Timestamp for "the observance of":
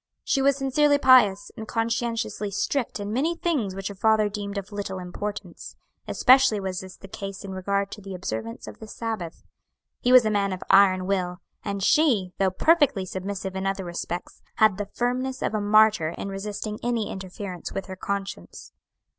8.01-8.79